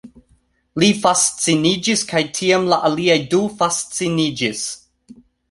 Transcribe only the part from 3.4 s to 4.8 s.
fasciniĝis